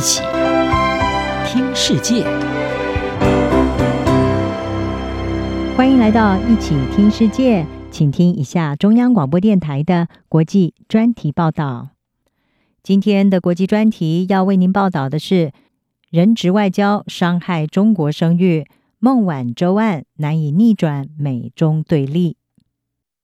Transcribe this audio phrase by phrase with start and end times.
[0.00, 0.22] 一起
[1.44, 2.24] 听世界，
[5.76, 11.90] 欢迎来到一起听世界，请听一下中央广播电台的国际专题报道。
[12.82, 15.52] 今天的国际专题要为您报道的是：
[16.08, 18.64] 人质外交伤害中国声誉，
[19.00, 22.38] 孟晚舟案难以逆转美中对立。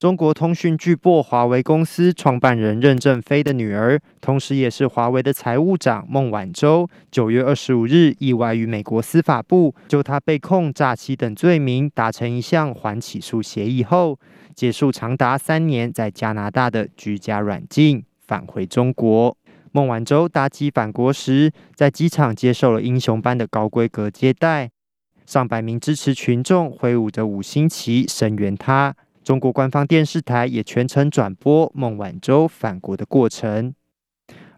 [0.00, 14.18] 中国通讯巨擘华为公司创办人任正非的女儿，同时也是华为的财务长孟晚舟，九月二十五日意外与美国司法部就她被控诈欺等罪名达成一项缓起诉协议后，
[14.54, 19.36] 结束长达三年在加拿大的居家软禁，返回中国。
[19.70, 24.70] 孟晚舟搭机返国时，在机场接受了英雄般的高规格接待，
[25.26, 28.96] 上百名支持群众挥舞着五星旗声援她。
[29.30, 33.72] 中国官方电视台也全程转播孟晚舟返国的过程，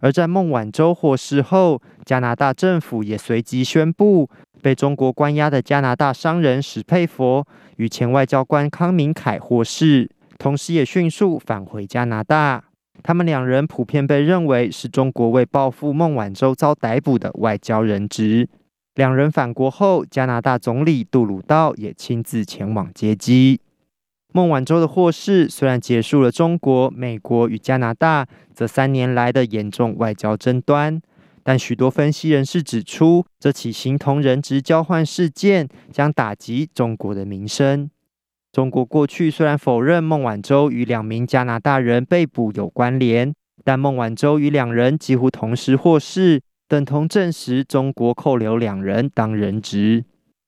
[0.00, 4.30] 而在孟晚舟获释后，加拿大政府也随即宣布，
[4.62, 12.64] 被中国关押的加拿大商人史佩佛与前外交官康明凯获释，同时也迅速返回加拿大。
[13.02, 18.48] 他们两人普遍被认为是中国为报复孟晚舟遭逮捕的外交人质。
[18.94, 23.60] 两人返国后，加拿大总理杜鲁道也亲自前往接机。
[24.34, 30.98] 孟晚舟的获释虽然结束了中国、美国与加拿大这三年来的严重外交争端，
[31.42, 37.90] 但许多分析人士指出，这起形同人质交换事件将打击中国的名声。
[38.52, 50.04] 中国过去虽然否认孟晚舟与两名加拿大人被捕有关联，但孟晚舟与两人几乎同时获释，等同证实中国扣留两人当人质。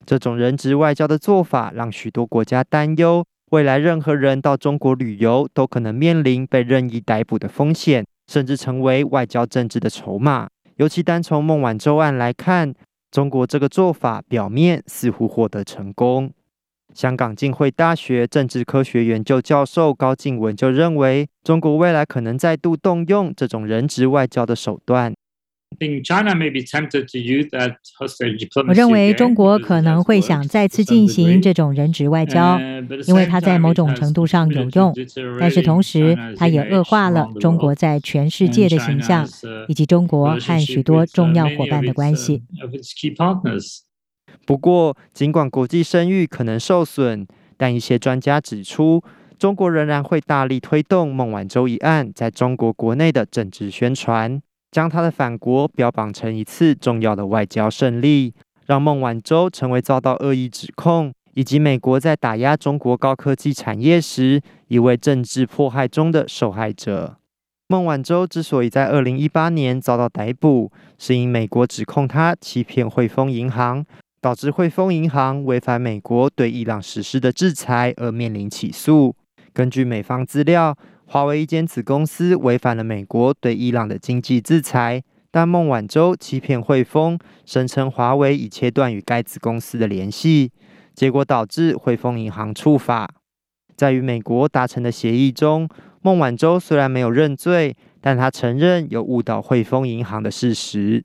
[0.07, 3.25] 这种人质外交的做法让许多国家担忧。
[3.55, 10.49] 未来任何人到中国旅游都可能面临被任意逮捕的风险，甚至成为外交政治的筹码。
[10.75, 12.75] 尤其单从孟晚舟案来看，
[13.13, 16.33] 中国这个做法表面似乎获得成功。
[16.93, 25.15] 香港浸会大学政治科学研究教授高静文就认为，中国未来可能再度动用这种人质外交的手段。
[28.67, 32.59] 我认为中国可能会想再次进行这种人质外交，
[33.07, 34.95] 因为它在某种程度上有用，
[35.39, 39.29] 但是同时它也恶化了中国在全世界的形象，
[39.69, 42.43] 以及中国和许多重要伙伴的关系。
[44.47, 47.27] 不过，尽管国际声誉可能受损，
[47.57, 49.03] 但一些专家指出，
[49.39, 54.43] 中国仍然会大力推动孟晚舟一案在中国国内的政治宣传。
[54.75, 58.35] 将他的反国标榜成一次重要的外交胜利，
[58.67, 67.19] 让孟晚舟成为遭到恶意指控，以及美国在打压中国高科技产业时一位政治迫害中的受害者。
[67.69, 73.87] 孟晚舟之所以在二零一八年遭到逮捕，是因美国指控他欺骗汇丰银行，
[74.21, 79.15] 导致汇丰银行违反美国对伊朗实施的制裁而面临起诉。
[79.53, 80.77] 根据美方资料。
[81.07, 90.51] 华为一间子公司违反了美国对伊朗的经济制裁，但孟晚舟欺骗汇丰，声称华为已切断与该子公司的联系，
[90.95, 93.09] 结果导致汇丰银行触法。
[93.77, 95.69] 在与美国达成的协议中，
[96.01, 101.05] 孟晚舟虽然没有认罪，但他承认有误导汇丰银行的事实。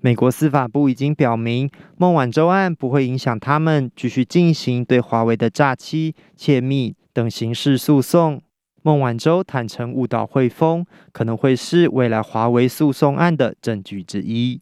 [0.00, 8.40] 美国司法部已经表明，孟晚舟案不会影响他们继续进行对华为的诈欺、窃密等刑事诉讼。
[8.82, 14.60] 孟晚舟坦承误导汇丰，可能会是未来华为诉讼案的证据之一。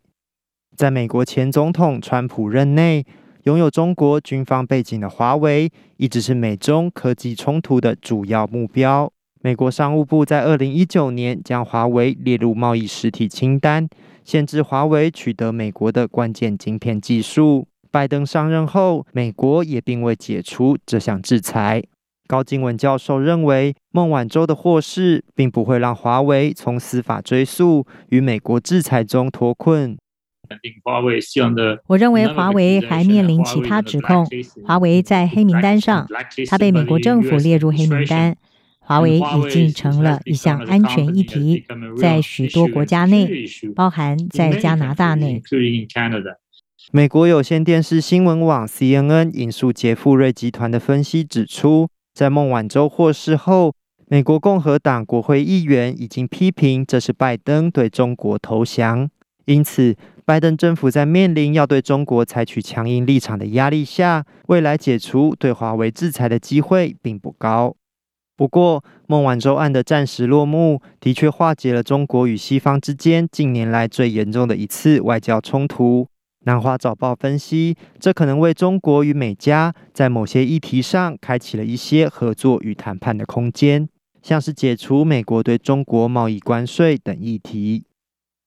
[0.76, 3.04] 在美国前总统川普任内，
[3.44, 9.12] 拥有中国军方背景的华为，一直是美中科技冲突的主要目标。
[9.40, 13.88] 美国商务部在二零一九年将华为列入贸易实体清单，
[14.24, 17.68] 限制华为取得美国的关键晶片技术。
[17.90, 21.82] 拜登上任后，美国也并未解除这项制裁。
[22.28, 29.96] 高金文教授认为，孟晚舟的获释并不会让华为从司法追诉与美国制裁中脱困。
[31.86, 34.26] 我认为华为还面临其他指控。
[34.66, 36.06] 华为在黑名单上，
[36.46, 38.36] 它被美国政府列入黑名单。
[38.80, 41.64] 华为已经成了一项安全议题，
[41.96, 45.42] 在许多国家内，包含在加拿大内。
[46.92, 51.88] 美国有线电视新闻网 CNN 引述杰富瑞集团的分析指出。
[52.18, 53.72] 在孟晚舟获释后，
[54.08, 59.08] 美国共和党国会议员已经批评这是拜登对中国投降。
[59.44, 59.94] 因此，
[60.24, 67.76] 拜登政府在面临要对中国采取强硬立场的压力下，未来解除对华为制裁的机会并不高。
[68.36, 76.08] 不过，孟晚舟案的暂时落幕，的确化解了中国与西方之间近年来最严重的一次外交冲突。
[76.48, 83.86] 南华早报分析，这可能为中国与美加在某些议题上开启了一些合作与谈判的空间，
[84.22, 87.84] 像是解除美国对中国贸易关税等议题。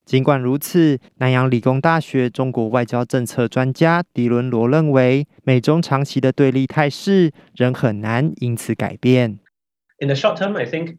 [0.04, 9.38] 尽管如此，南洋理工大学中国外交政策专家狄伦罗认为，美中长期的对立态势仍很难因此改变。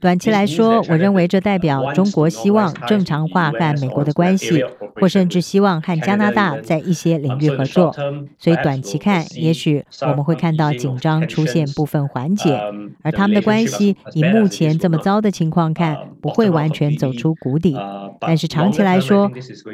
[0.01, 4.65] 短期来说，我认为这代表中国希望正常化和美国的关系，
[4.95, 7.93] 或甚至希望和加拿大在一些领域合作。
[8.39, 12.61] 所以短期看，也许我们会看到紧张出现部分缓解，
[13.03, 17.77] 而他们的关系以目前这么糟的情况看，不会完全走出谷底。
[18.21, 19.29] 但是长期来说，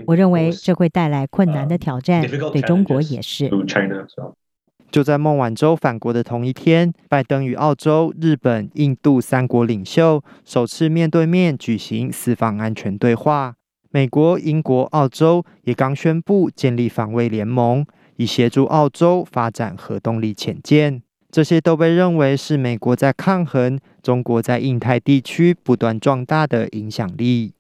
[0.07, 3.51] 我认为这会带来困难的挑战，对中国也是。
[4.91, 13.55] 就在孟晚舟返国的同一天，拜登与澳洲、日本、印度三国领袖首次面对面举行四方安全对话。
[13.91, 17.87] 美国、英国、澳洲也刚宣布建立防卫联盟，
[18.17, 21.03] 以协助澳洲发展核动力潜舰。
[21.31, 27.53] 这些都被认为是美国在抗衡中国在印太地区不断壮大的影响力。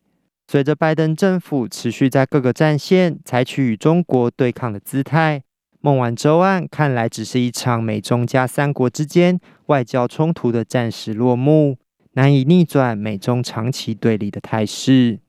[0.51, 5.43] 随着拜登政府持续在各个战线采取与中国对抗的姿态。
[5.81, 11.77] 孟晚舟案看来只是一场美中加三国之间外交冲突的暂时落幕，
[12.15, 15.21] 难以逆转美中长期对立的态势。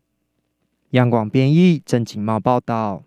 [0.92, 3.04] 央广编译，郑景茂报道。